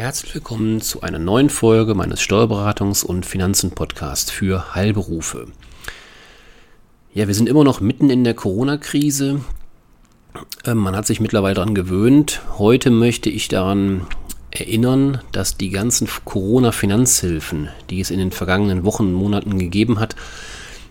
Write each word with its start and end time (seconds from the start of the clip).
Herzlich 0.00 0.34
willkommen 0.34 0.80
zu 0.80 1.02
einer 1.02 1.18
neuen 1.18 1.50
Folge 1.50 1.94
meines 1.94 2.22
Steuerberatungs- 2.22 3.04
und 3.04 3.26
Finanzen-Podcasts 3.26 4.30
für 4.30 4.74
Heilberufe. 4.74 5.48
Ja, 7.12 7.26
wir 7.26 7.34
sind 7.34 7.50
immer 7.50 7.64
noch 7.64 7.82
mitten 7.82 8.08
in 8.08 8.24
der 8.24 8.32
Corona-Krise. 8.32 9.42
Ähm, 10.64 10.78
man 10.78 10.96
hat 10.96 11.06
sich 11.06 11.20
mittlerweile 11.20 11.56
daran 11.56 11.74
gewöhnt. 11.74 12.40
Heute 12.56 12.88
möchte 12.88 13.28
ich 13.28 13.48
daran 13.48 14.06
erinnern, 14.50 15.20
dass 15.32 15.58
die 15.58 15.68
ganzen 15.68 16.08
Corona-Finanzhilfen, 16.24 17.68
die 17.90 18.00
es 18.00 18.10
in 18.10 18.20
den 18.20 18.32
vergangenen 18.32 18.86
Wochen 18.86 19.02
und 19.02 19.12
Monaten 19.12 19.58
gegeben 19.58 20.00
hat, 20.00 20.16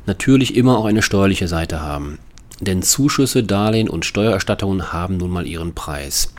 natürlich 0.05 0.55
immer 0.55 0.77
auch 0.77 0.85
eine 0.85 1.02
steuerliche 1.02 1.47
Seite 1.47 1.81
haben. 1.81 2.19
Denn 2.59 2.83
Zuschüsse, 2.83 3.44
Darlehen 3.44 3.89
und 3.89 4.05
Steuererstattungen 4.05 4.94
haben 4.94 5.17
nun 5.17 5.31
mal 5.31 5.47
ihren 5.47 5.73
Preis. 5.73 6.31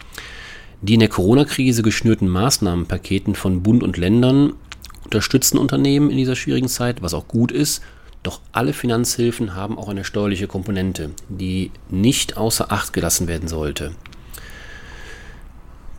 Die 0.83 0.95
in 0.95 1.01
der 1.01 1.09
Corona-Krise 1.09 1.83
geschnürten 1.83 2.29
Maßnahmenpaketen 2.29 3.35
von 3.35 3.63
Bund 3.63 3.83
und 3.83 3.97
Ländern 3.97 4.55
unterstützen 5.05 5.59
Unternehmen 5.59 6.11
in 6.11 6.17
dieser 6.17 6.37
schwierigen 6.37 6.69
Zeit, 6.69 7.03
was 7.03 7.15
auch 7.15 7.29
gut 7.29 7.53
ist. 7.53 7.83
Doch 8.23 8.41
alle 8.53 8.73
Finanzhilfen 8.73 9.55
haben 9.55 9.79
auch 9.79 9.89
eine 9.89 10.05
steuerliche 10.05 10.47
Komponente, 10.47 11.11
die 11.29 11.71
nicht 11.89 12.37
außer 12.37 12.71
Acht 12.71 12.93
gelassen 12.93 13.29
werden 13.29 13.49
sollte. 13.49 13.93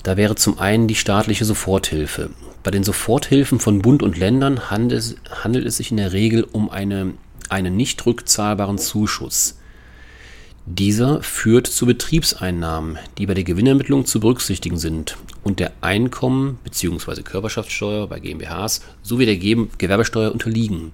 Da 0.03 0.17
wäre 0.17 0.35
zum 0.35 0.57
einen 0.57 0.87
die 0.87 0.95
staatliche 0.95 1.45
Soforthilfe. 1.45 2.31
Bei 2.63 2.71
den 2.71 2.83
Soforthilfen 2.83 3.59
von 3.59 3.81
Bund 3.81 4.01
und 4.01 4.17
Ländern 4.17 4.69
handelt, 4.71 5.65
es 5.65 5.77
sich 5.77 5.91
in 5.91 5.97
der 5.97 6.11
Regel 6.11 6.43
um 6.51 6.69
eine, 6.69 7.13
einen 7.49 7.75
nicht 7.75 8.03
rückzahlbaren 8.05 8.77
Zuschuss. 8.79 9.59
Dieser 10.67 11.23
führt 11.23 11.65
zu 11.65 11.87
Betriebseinnahmen, 11.87 12.99
die 13.17 13.25
bei 13.25 13.33
der 13.33 13.43
Gewinnermittlung 13.43 14.05
zu 14.05 14.19
berücksichtigen 14.19 14.77
sind 14.77 15.17
und 15.43 15.59
der 15.59 15.71
Einkommen 15.81 16.59
bzw. 16.63 17.23
Körperschaftssteuer 17.23 18.07
bei 18.07 18.19
GmbHs 18.19 18.81
sowie 19.01 19.25
der 19.25 19.37
Gewerbesteuer 19.37 20.31
unterliegen. 20.31 20.91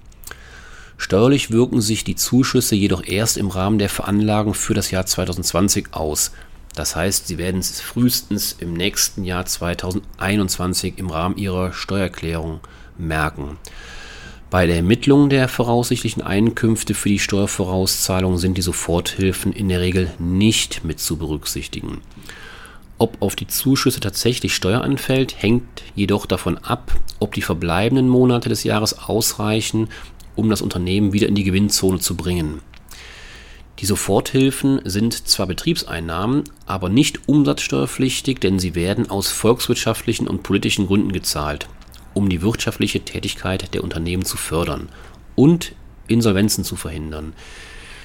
Steuerlich 0.98 1.52
wirken 1.52 1.82
sich 1.82 2.06
die 2.06 2.16
Zuschüsse 2.16 2.76
jedoch 2.76 3.04
erst 3.06 3.38
im 3.38 3.50
Rahmen 3.50 3.78
der 3.78 3.90
Veranlagung 3.90 4.54
für 4.54 4.74
das 4.74 4.90
Jahr 4.90 5.06
2020 5.06 5.88
aus. 5.92 6.31
Das 6.74 6.96
heißt, 6.96 7.28
sie 7.28 7.38
werden 7.38 7.59
es 7.59 7.81
frühestens 7.81 8.56
im 8.59 8.74
nächsten 8.74 9.26
Jahr 9.26 9.46
2021 9.46 10.98
im 10.98 11.09
Rahmen 11.09 11.38
ihrer 11.38 11.74
Steuererklärung 11.74 12.62
merken. 12.98 13.58
Bei 14.50 14.66
der 14.66 14.78
Ermittlung 14.78 15.28
der 15.30 15.50
voraussichtlichen 15.50 16.22
Einkünfte 16.22 16.94
für 16.94 17.09
die 17.09 17.20
Steuervorauszahlung 17.20 18.38
sind 18.38 18.58
die 18.58 18.62
Soforthilfen 18.62 19.52
in 19.52 19.67
der 19.67 19.81
Regel 19.81 20.09
nicht 20.20 20.86
mit 20.86 21.02
zu 21.02 21.17
berücksichtigen. 21.17 22.00
Ob 22.98 23.22
auf 23.22 23.36
die 23.36 23.48
Zuschüsse 23.48 24.00
tatsächlich 24.00 24.56
Steuer 24.56 24.81
anfällt, 24.81 25.36
hängt 25.42 25.84
jedoch 25.95 26.25
davon 26.25 26.58
ab, 26.59 26.98
ob 27.20 27.34
die 27.34 27.42
verbleibenden 27.42 28.08
Monate 28.08 28.48
des 28.48 28.64
Jahres 28.64 28.98
ausreichen, 28.98 29.90
um 30.38 30.50
das 30.50 30.62
Unternehmen 30.62 31.12
wieder 31.12 31.28
in 31.28 31.36
die 31.36 31.44
Gewinnzone 31.44 32.00
zu 32.00 32.16
bringen. 32.16 32.62
Die 33.80 33.86
Soforthilfen 33.86 34.80
sind 34.86 35.28
zwar 35.28 35.48
Betriebseinnahmen, 35.48 36.45
aber 36.66 36.88
nicht 36.88 37.28
umsatzsteuerpflichtig, 37.28 38.40
denn 38.40 38.59
sie 38.59 38.75
werden 38.75 39.09
aus 39.09 39.28
volkswirtschaftlichen 39.28 40.25
und 40.25 40.44
politischen 40.44 40.88
Gründen 40.88 41.12
gezahlt 41.12 41.68
um 42.18 42.30
die 42.30 42.42
wirtschaftliche 42.42 43.02
Tätigkeit 43.02 43.76
der 43.76 43.84
Unternehmen 43.84 44.26
zu 44.26 44.38
fördern 44.38 44.90
und 45.36 45.73
Insolvenzen 46.08 46.64
zu 46.64 46.75
verhindern. 46.75 47.34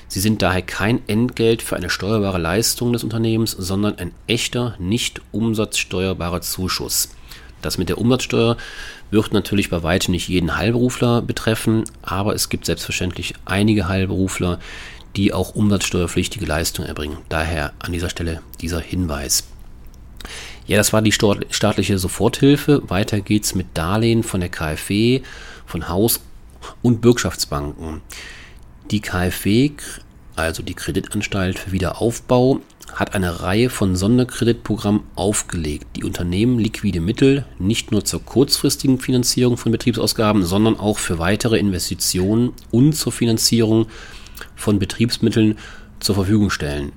Sie 0.07 0.21
sind 0.21 0.43
daher 0.43 0.61
kein 0.61 1.01
Entgelt 1.09 1.63
für 1.63 1.77
eine 1.77 1.89
steuerbare 1.89 2.37
Leistung 2.37 2.93
des 2.93 3.05
Unternehmens, 3.05 3.53
sondern 3.53 3.97
ein 3.97 4.13
echter, 4.27 4.77
nicht 4.79 5.23
umsatzsteuerbarer 5.33 6.43
Zuschuss. 6.43 7.09
Das 7.63 7.79
mit 7.79 7.89
der 7.89 7.97
Umsatzsteuer 7.97 8.59
wird 9.11 9.33
natürlich 9.33 9.71
bei 9.71 9.83
weitem 9.83 10.13
nicht 10.13 10.29
jeden 10.29 10.59
Heilberufler 10.59 11.23
betreffen, 11.23 11.85
aber 12.03 12.35
es 12.35 12.51
gibt 12.51 12.67
selbstverständlich 12.67 13.33
einige 13.47 13.89
Heilberufler, 13.89 14.59
die 15.17 15.33
auch 15.33 15.55
umsatzsteuerpflichtige 15.55 16.45
Leistungen 16.45 16.89
erbringen. 16.89 17.17
Daher 17.31 17.73
an 17.79 17.93
dieser 17.93 18.11
Stelle 18.11 18.43
dieser 18.61 18.81
Hinweis. 18.81 19.45
Ja, 20.73 20.79
das 20.79 20.95
war 20.95 21.03
die 21.03 21.13
staatliche 21.13 21.99
Soforthilfe. 21.99 22.83
Weiter 22.89 23.21
geht's 23.21 23.55
mit 23.55 23.67
Darlehen 23.75 24.23
von 24.23 24.41
der 24.41 24.49
KfW, 24.49 25.21
von 25.67 25.91
Haus- 25.91 26.23
und 26.81 27.03
Bürgschaftsbanken. 27.03 28.01
Die 28.91 29.01
KfW, 29.01 29.73
also 30.35 30.63
die 30.63 30.73
Kreditanstalt 30.73 31.59
für 31.59 31.73
Wiederaufbau, 31.73 32.61
hat 32.95 33.15
eine 33.15 33.43
Reihe 33.43 33.69
von 33.69 33.97
Sonderkreditprogrammen 33.97 35.03
aufgelegt, 35.15 35.89
die 35.95 36.05
Unternehmen 36.05 36.59
liquide 36.59 37.03
Mittel 37.03 37.45
nicht 37.59 37.93
nur 37.93 38.07
zur 38.07 38.25
kurzfristigen 38.25 38.99
Finanzierung 38.99 39.59
von 39.59 39.73
Betriebsausgaben, 39.73 40.43
sondern 40.43 40.81
auch 40.81 40.97
für 40.97 41.19
weitere 41.19 41.59
Investitionen 41.59 42.55
und 42.71 42.95
zur 42.95 43.13
Finanzierung 43.13 43.89
von 44.57 44.79
Betriebsmitteln 44.79 45.59
zur 46.01 46.15
Verfügung 46.15 46.49
stellen. 46.49 46.93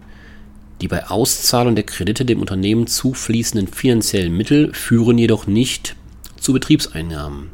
Die 0.81 0.87
bei 0.87 1.07
Auszahlung 1.07 1.75
der 1.75 1.85
Kredite 1.85 2.25
dem 2.25 2.41
Unternehmen 2.41 2.87
zufließenden 2.87 3.67
finanziellen 3.67 4.35
Mittel 4.35 4.73
führen 4.73 5.17
jedoch 5.17 5.47
nicht 5.47 5.95
zu 6.39 6.53
Betriebseinnahmen. 6.53 7.49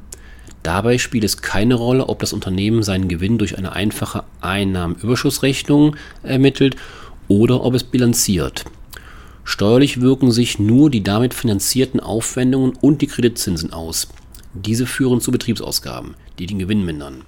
Dabei 0.63 0.97
spielt 0.97 1.23
es 1.23 1.41
keine 1.41 1.75
Rolle, 1.75 2.07
ob 2.09 2.19
das 2.19 2.33
Unternehmen 2.33 2.83
seinen 2.83 3.07
Gewinn 3.07 3.37
durch 3.37 3.57
eine 3.57 3.73
einfache 3.73 4.23
Einnahmenüberschussrechnung 4.41 5.95
ermittelt 6.23 6.75
oder 7.27 7.63
ob 7.63 7.73
es 7.73 7.83
bilanziert. 7.83 8.65
Steuerlich 9.43 10.01
wirken 10.01 10.31
sich 10.31 10.59
nur 10.59 10.89
die 10.89 11.03
damit 11.03 11.33
finanzierten 11.33 11.99
Aufwendungen 11.99 12.73
und 12.79 13.01
die 13.01 13.07
Kreditzinsen 13.07 13.73
aus. 13.73 14.07
Diese 14.53 14.85
führen 14.85 15.21
zu 15.21 15.31
Betriebsausgaben, 15.31 16.15
die 16.37 16.45
den 16.45 16.59
Gewinn 16.59 16.85
mindern. 16.85 17.23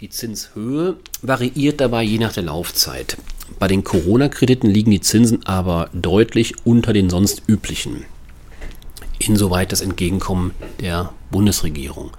Die 0.00 0.10
Zinshöhe 0.10 0.96
variiert 1.22 1.80
dabei 1.80 2.02
je 2.02 2.18
nach 2.18 2.32
der 2.32 2.42
Laufzeit. 2.42 3.16
Bei 3.58 3.68
den 3.68 3.84
Corona-Krediten 3.84 4.68
liegen 4.68 4.90
die 4.90 5.00
Zinsen 5.00 5.44
aber 5.46 5.90
deutlich 5.92 6.54
unter 6.64 6.92
den 6.92 7.10
sonst 7.10 7.42
üblichen. 7.46 8.04
Insoweit 9.18 9.72
das 9.72 9.80
Entgegenkommen 9.80 10.52
der 10.80 11.12
Bundesregierung. 11.30 12.10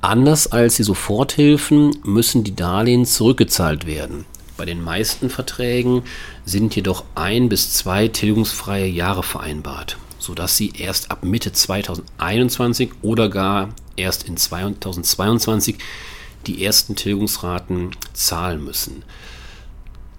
Anders 0.00 0.50
als 0.50 0.76
die 0.76 0.82
Soforthilfen 0.82 1.96
müssen 2.02 2.42
die 2.42 2.56
Darlehen 2.56 3.06
zurückgezahlt 3.06 3.86
werden. 3.86 4.24
Bei 4.56 4.64
den 4.64 4.82
meisten 4.82 5.30
Verträgen 5.30 6.02
sind 6.44 6.74
jedoch 6.74 7.04
ein 7.14 7.48
bis 7.48 7.72
zwei 7.72 8.08
tilgungsfreie 8.08 8.86
Jahre 8.86 9.22
vereinbart, 9.22 9.98
sodass 10.18 10.56
sie 10.56 10.72
erst 10.76 11.10
ab 11.10 11.24
Mitte 11.24 11.52
2021 11.52 12.90
oder 13.02 13.28
gar 13.28 13.70
erst 13.96 14.24
in 14.24 14.36
2022 14.36 15.78
die 16.46 16.64
ersten 16.64 16.96
Tilgungsraten 16.96 17.92
zahlen 18.12 18.64
müssen. 18.64 19.04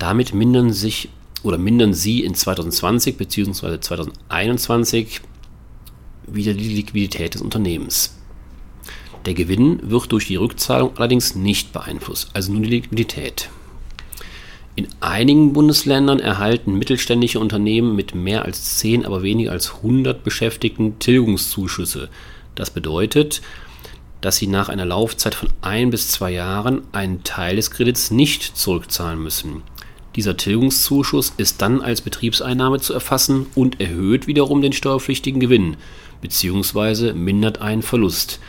Damit 0.03 0.33
mindern 0.33 0.73
sich 0.73 1.07
oder 1.43 1.57
mindern 1.57 1.93
sie 1.93 2.25
in 2.25 2.35
2020 2.35 3.15
bzw. 3.15 3.79
2021 3.79 5.21
wieder 6.27 6.53
die 6.53 6.67
Liquidität 6.67 7.35
des 7.35 7.41
Unternehmens. 7.41 8.13
Der 9.25 9.33
Gewinn 9.33 9.79
wird 9.81 10.11
durch 10.11 10.27
die 10.27 10.35
Rückzahlung 10.35 10.97
allerdings 10.97 11.35
nicht 11.35 11.71
beeinflusst, 11.71 12.31
also 12.33 12.51
nur 12.51 12.63
die 12.63 12.71
Liquidität. 12.71 13.47
In 14.75 14.89
einigen 14.99 15.53
Bundesländern 15.53 16.19
erhalten 16.19 16.77
mittelständische 16.77 17.39
Unternehmen 17.39 17.95
mit 17.95 18.13
mehr 18.13 18.43
als 18.43 18.79
10, 18.79 19.05
aber 19.05 19.23
weniger 19.23 19.53
als 19.53 19.75
100 19.75 20.21
Beschäftigten 20.21 20.99
Tilgungszuschüsse. 20.99 22.09
Das 22.55 22.71
bedeutet, 22.71 23.41
dass 24.19 24.35
sie 24.35 24.47
nach 24.47 24.67
einer 24.67 24.85
Laufzeit 24.85 25.33
von 25.33 25.47
ein 25.61 25.91
bis 25.91 26.09
zwei 26.09 26.31
Jahren 26.31 26.81
einen 26.91 27.23
Teil 27.23 27.55
des 27.55 27.71
Kredits 27.71 28.11
nicht 28.11 28.57
zurückzahlen 28.57 29.23
müssen. 29.23 29.63
Dieser 30.15 30.37
Tilgungszuschuss 30.37 31.33
ist 31.37 31.61
dann 31.61 31.81
als 31.81 32.01
Betriebseinnahme 32.01 32.79
zu 32.79 32.93
erfassen 32.93 33.47
und 33.55 33.81
erhöht 33.81 34.27
wiederum 34.27 34.61
den 34.61 34.73
steuerpflichtigen 34.73 35.39
Gewinn 35.39 35.77
bzw. 36.21 37.13
mindert 37.13 37.61
einen 37.61 37.81
Verlust. 37.81 38.39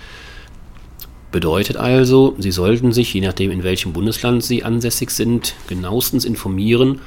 Bedeutet 1.32 1.76
also, 1.76 2.36
Sie 2.38 2.52
sollten 2.52 2.92
sich, 2.92 3.12
je 3.12 3.22
nachdem 3.22 3.50
in 3.50 3.64
welchem 3.64 3.92
Bundesland 3.92 4.44
Sie 4.44 4.62
ansässig 4.62 5.10
sind, 5.10 5.54
genauestens 5.66 6.24
informieren, 6.24 7.00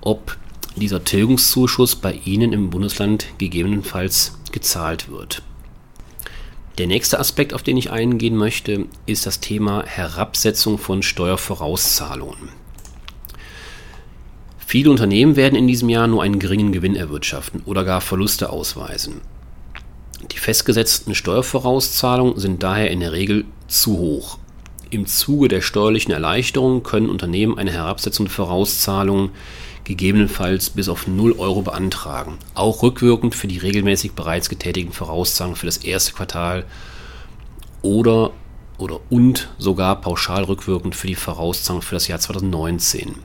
ob 0.00 0.36
dieser 0.74 1.04
Tilgungszuschuss 1.04 1.96
bei 1.96 2.18
Ihnen 2.24 2.52
im 2.52 2.70
Bundesland 2.70 3.26
gegebenenfalls 3.38 4.38
gezahlt 4.50 5.10
wird. 5.10 5.42
Der 6.78 6.86
nächste 6.86 7.20
Aspekt, 7.20 7.52
auf 7.52 7.62
den 7.62 7.76
ich 7.76 7.90
eingehen 7.90 8.36
möchte, 8.36 8.86
ist 9.04 9.26
das 9.26 9.40
Thema 9.40 9.84
Herabsetzung 9.84 10.78
von 10.78 11.02
Steuervorauszahlungen. 11.02 12.61
Viele 14.72 14.90
Unternehmen 14.90 15.36
werden 15.36 15.54
in 15.54 15.66
diesem 15.66 15.90
Jahr 15.90 16.06
nur 16.06 16.22
einen 16.22 16.38
geringen 16.38 16.72
Gewinn 16.72 16.96
erwirtschaften 16.96 17.60
oder 17.66 17.84
gar 17.84 18.00
Verluste 18.00 18.48
ausweisen. 18.48 19.20
Die 20.30 20.38
festgesetzten 20.38 21.14
Steuervorauszahlungen 21.14 22.38
sind 22.38 22.62
daher 22.62 22.90
in 22.90 23.00
der 23.00 23.12
Regel 23.12 23.44
zu 23.68 23.98
hoch. 23.98 24.38
Im 24.88 25.04
Zuge 25.04 25.48
der 25.48 25.60
steuerlichen 25.60 26.10
Erleichterung 26.10 26.82
können 26.82 27.10
Unternehmen 27.10 27.58
eine 27.58 27.70
Herabsetzung 27.70 28.24
der 28.24 28.34
Vorauszahlungen 28.34 29.32
gegebenenfalls 29.84 30.70
bis 30.70 30.88
auf 30.88 31.06
0 31.06 31.32
Euro 31.32 31.60
beantragen. 31.60 32.38
Auch 32.54 32.82
rückwirkend 32.82 33.34
für 33.34 33.48
die 33.48 33.58
regelmäßig 33.58 34.12
bereits 34.12 34.48
getätigten 34.48 34.94
Vorauszahlungen 34.94 35.56
für 35.56 35.66
das 35.66 35.76
erste 35.84 36.14
Quartal 36.14 36.64
oder, 37.82 38.30
oder 38.78 39.00
und 39.10 39.50
sogar 39.58 40.00
pauschal 40.00 40.44
rückwirkend 40.44 40.96
für 40.96 41.08
die 41.08 41.14
Vorauszahlung 41.14 41.82
für 41.82 41.96
das 41.96 42.08
Jahr 42.08 42.20
2019. 42.20 43.16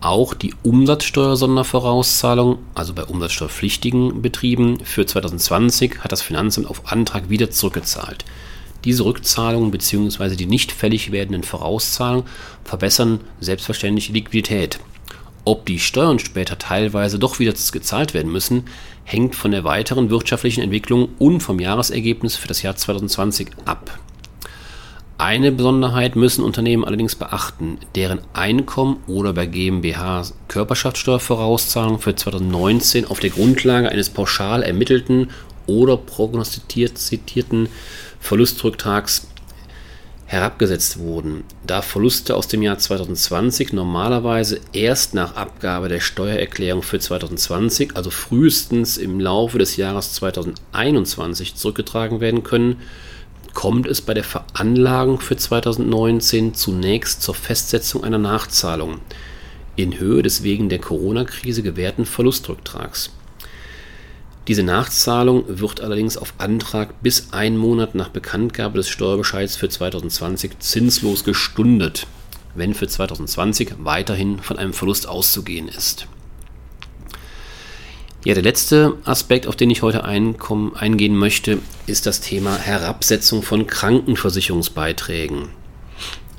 Auch 0.00 0.34
die 0.34 0.54
Umsatzsteuersondervorauszahlung, 0.62 2.58
also 2.74 2.94
bei 2.94 3.02
umsatzsteuerpflichtigen 3.02 4.22
Betrieben 4.22 4.78
für 4.84 5.04
2020, 5.04 6.04
hat 6.04 6.12
das 6.12 6.22
Finanzamt 6.22 6.68
auf 6.68 6.92
Antrag 6.92 7.30
wieder 7.30 7.50
zurückgezahlt. 7.50 8.24
Diese 8.84 9.04
Rückzahlungen 9.04 9.72
bzw. 9.72 10.36
die 10.36 10.46
nicht 10.46 10.70
fällig 10.70 11.10
werdenden 11.10 11.42
Vorauszahlungen 11.42 12.26
verbessern 12.62 13.18
selbstverständlich 13.40 14.06
die 14.06 14.12
Liquidität. 14.12 14.78
Ob 15.44 15.66
die 15.66 15.80
Steuern 15.80 16.20
später 16.20 16.58
teilweise 16.58 17.18
doch 17.18 17.40
wieder 17.40 17.52
gezahlt 17.52 18.14
werden 18.14 18.30
müssen, 18.30 18.66
hängt 19.02 19.34
von 19.34 19.50
der 19.50 19.64
weiteren 19.64 20.10
wirtschaftlichen 20.10 20.60
Entwicklung 20.60 21.08
und 21.18 21.40
vom 21.40 21.58
Jahresergebnis 21.58 22.36
für 22.36 22.46
das 22.46 22.62
Jahr 22.62 22.76
2020 22.76 23.48
ab. 23.64 23.98
Eine 25.20 25.50
Besonderheit 25.50 26.14
müssen 26.14 26.44
Unternehmen 26.44 26.84
allerdings 26.84 27.16
beachten, 27.16 27.78
deren 27.96 28.20
Einkommen 28.34 29.02
oder 29.08 29.32
bei 29.32 29.46
GmbH 29.46 30.22
Körperschaftssteuervorauszahlungen 30.46 31.98
für 31.98 32.14
2019 32.14 33.04
auf 33.04 33.18
der 33.18 33.30
Grundlage 33.30 33.88
eines 33.88 34.10
pauschal 34.10 34.62
ermittelten 34.62 35.30
oder 35.66 35.96
prognostizierten 35.96 37.68
Verlustrücktrags 38.20 39.26
herabgesetzt 40.26 41.00
wurden, 41.00 41.42
da 41.66 41.82
Verluste 41.82 42.36
aus 42.36 42.46
dem 42.46 42.62
Jahr 42.62 42.78
2020 42.78 43.72
normalerweise 43.72 44.60
erst 44.72 45.14
nach 45.14 45.34
Abgabe 45.34 45.88
der 45.88 46.00
Steuererklärung 46.00 46.82
für 46.82 47.00
2020, 47.00 47.96
also 47.96 48.10
frühestens 48.10 48.98
im 48.98 49.18
Laufe 49.18 49.58
des 49.58 49.76
Jahres 49.78 50.12
2021 50.12 51.56
zurückgetragen 51.56 52.20
werden 52.20 52.44
können, 52.44 52.76
kommt 53.58 53.88
es 53.88 54.00
bei 54.00 54.14
der 54.14 54.22
Veranlagung 54.22 55.18
für 55.18 55.36
2019 55.36 56.54
zunächst 56.54 57.22
zur 57.22 57.34
Festsetzung 57.34 58.04
einer 58.04 58.16
Nachzahlung 58.16 59.00
in 59.74 59.98
Höhe 59.98 60.22
des 60.22 60.44
wegen 60.44 60.68
der 60.68 60.78
Corona-Krise 60.78 61.64
gewährten 61.64 62.06
Verlustrücktrags. 62.06 63.10
Diese 64.46 64.62
Nachzahlung 64.62 65.42
wird 65.48 65.80
allerdings 65.80 66.16
auf 66.16 66.34
Antrag 66.38 67.02
bis 67.02 67.32
einen 67.32 67.56
Monat 67.56 67.96
nach 67.96 68.10
Bekanntgabe 68.10 68.78
des 68.78 68.90
Steuerbescheids 68.90 69.56
für 69.56 69.68
2020 69.68 70.60
zinslos 70.60 71.24
gestundet, 71.24 72.06
wenn 72.54 72.74
für 72.74 72.86
2020 72.86 73.72
weiterhin 73.78 74.38
von 74.38 74.56
einem 74.56 74.72
Verlust 74.72 75.08
auszugehen 75.08 75.66
ist. 75.66 76.06
Ja, 78.24 78.34
der 78.34 78.42
letzte 78.42 78.96
Aspekt, 79.04 79.46
auf 79.46 79.54
den 79.54 79.70
ich 79.70 79.82
heute 79.82 80.04
eingehen 80.04 81.16
möchte, 81.16 81.58
ist 81.86 82.04
das 82.04 82.20
Thema 82.20 82.56
Herabsetzung 82.56 83.44
von 83.44 83.68
Krankenversicherungsbeiträgen. 83.68 85.50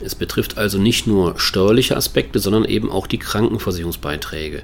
Es 0.03 0.13
betrifft 0.13 0.57
also 0.57 0.77
nicht 0.77 1.07
nur 1.07 1.39
steuerliche 1.39 1.95
Aspekte, 1.95 2.39
sondern 2.39 2.65
eben 2.65 2.91
auch 2.91 3.07
die 3.07 3.17
Krankenversicherungsbeiträge. 3.17 4.63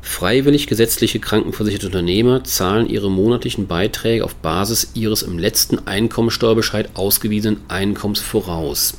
Freiwillig 0.00 0.68
gesetzliche 0.68 1.18
krankenversicherte 1.18 1.86
Unternehmer 1.86 2.44
zahlen 2.44 2.88
ihre 2.88 3.10
monatlichen 3.10 3.66
Beiträge 3.66 4.24
auf 4.24 4.36
Basis 4.36 4.92
ihres 4.94 5.22
im 5.22 5.40
letzten 5.40 5.88
Einkommensteuerbescheid 5.88 6.90
ausgewiesenen 6.94 7.62
Einkommens 7.66 8.20
voraus. 8.20 8.94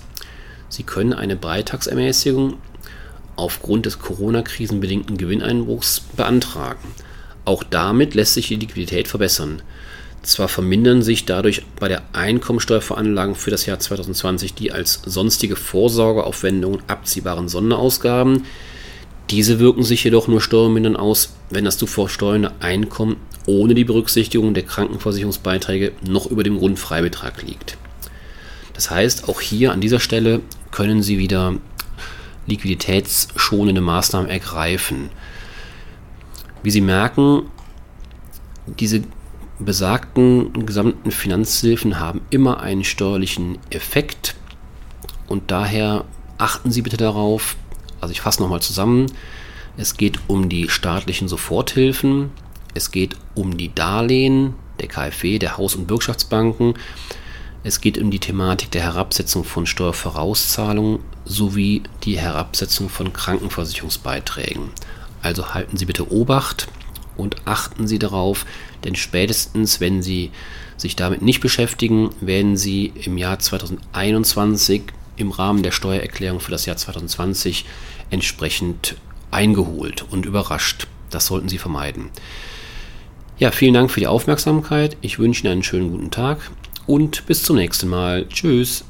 Sie 0.67 0.83
können 0.83 1.13
eine 1.13 1.37
Beitragsermäßigung 1.37 2.57
aufgrund 3.37 3.85
des 3.85 3.99
Corona-krisenbedingten 3.99 5.17
Gewinneinbruchs 5.17 6.01
beantragen. 6.17 6.79
Auch 7.45 7.63
damit 7.63 8.15
lässt 8.15 8.33
sich 8.33 8.47
die 8.47 8.55
Liquidität 8.55 9.07
verbessern. 9.07 9.61
Zwar 10.21 10.49
vermindern 10.49 11.01
sich 11.01 11.25
dadurch 11.25 11.63
bei 11.79 11.87
der 11.87 12.03
Einkommensteuerveranlagung 12.13 13.35
für 13.35 13.51
das 13.51 13.65
Jahr 13.65 13.79
2020 13.79 14.53
die 14.53 14.71
als 14.71 15.01
sonstige 15.05 15.55
Vorsorgeaufwendungen 15.55 16.81
abziehbaren 16.87 17.47
Sonderausgaben, 17.47 18.43
diese 19.29 19.59
wirken 19.59 19.83
sich 19.83 20.03
jedoch 20.03 20.27
nur 20.27 20.41
steuermindernd 20.41 20.97
aus, 20.97 21.35
wenn 21.51 21.63
das 21.63 21.77
zuvor 21.77 22.09
steuernde 22.09 22.51
Einkommen 22.59 23.17
ohne 23.45 23.75
die 23.75 23.83
Berücksichtigung 23.83 24.53
der 24.53 24.63
Krankenversicherungsbeiträge 24.63 25.91
noch 26.07 26.25
über 26.27 26.43
dem 26.43 26.57
Grundfreibetrag 26.57 27.41
liegt. 27.43 27.77
Das 28.73 28.89
heißt, 28.89 29.29
auch 29.29 29.41
hier 29.41 29.71
an 29.71 29.81
dieser 29.81 29.99
Stelle 29.99 30.41
können 30.71 31.03
Sie 31.03 31.17
wieder 31.17 31.55
liquiditätsschonende 32.47 33.81
Maßnahmen 33.81 34.29
ergreifen. 34.29 35.09
Wie 36.61 36.71
Sie 36.71 36.81
merken, 36.81 37.43
diese 38.65 39.03
besagten 39.59 40.65
gesamten 40.65 41.11
Finanzhilfen 41.11 41.99
haben 41.99 42.21
immer 42.29 42.61
einen 42.61 42.83
steuerlichen 42.83 43.57
Effekt 43.69 44.35
und 45.27 45.51
daher 45.51 46.05
achten 46.37 46.71
Sie 46.71 46.81
bitte 46.81 46.97
darauf, 46.97 47.55
also 48.01 48.11
ich 48.11 48.21
fasse 48.21 48.41
nochmal 48.41 48.61
zusammen. 48.61 49.07
Es 49.77 49.95
geht 49.95 50.19
um 50.27 50.49
die 50.49 50.69
staatlichen 50.69 51.27
Soforthilfen, 51.27 52.31
es 52.73 52.91
geht 52.91 53.15
um 53.35 53.57
die 53.57 53.73
Darlehen 53.73 54.53
der 54.79 54.87
KfW, 54.87 55.39
der 55.39 55.57
Haus- 55.57 55.75
und 55.75 55.87
Bürgschaftsbanken, 55.87 56.73
es 57.63 57.81
geht 57.81 57.97
um 57.97 58.11
die 58.11 58.19
Thematik 58.19 58.71
der 58.71 58.83
Herabsetzung 58.83 59.43
von 59.43 59.65
Steuervorauszahlungen 59.65 60.99
sowie 61.25 61.83
die 62.03 62.17
Herabsetzung 62.17 62.89
von 62.89 63.11
Krankenversicherungsbeiträgen. 63.11 64.69
Also 65.21 65.53
halten 65.53 65.77
Sie 65.77 65.85
bitte 65.85 66.11
Obacht 66.11 66.67
und 67.17 67.35
achten 67.45 67.87
Sie 67.87 67.99
darauf, 67.99 68.45
denn 68.83 68.95
spätestens, 68.95 69.79
wenn 69.79 70.01
Sie 70.01 70.31
sich 70.77 70.95
damit 70.95 71.21
nicht 71.21 71.41
beschäftigen, 71.41 72.09
werden 72.21 72.57
Sie 72.57 72.93
im 73.03 73.17
Jahr 73.17 73.39
2021 73.39 74.83
im 75.17 75.31
Rahmen 75.31 75.63
der 75.63 75.71
Steuererklärung 75.71 76.39
für 76.39 76.51
das 76.51 76.65
Jahr 76.65 76.77
2020 76.77 77.65
entsprechend 78.09 78.95
eingeholt 79.31 80.05
und 80.09 80.25
überrascht. 80.25 80.87
Das 81.09 81.25
sollten 81.25 81.49
Sie 81.49 81.57
vermeiden. 81.57 82.09
Ja, 83.37 83.51
vielen 83.51 83.73
Dank 83.73 83.91
für 83.91 83.99
die 83.99 84.07
Aufmerksamkeit. 84.07 84.97
Ich 85.01 85.19
wünsche 85.19 85.43
Ihnen 85.43 85.53
einen 85.53 85.63
schönen 85.63 85.91
guten 85.91 86.11
Tag 86.11 86.51
und 86.87 87.25
bis 87.25 87.43
zum 87.43 87.57
nächsten 87.57 87.87
Mal. 87.87 88.27
Tschüss. 88.29 88.85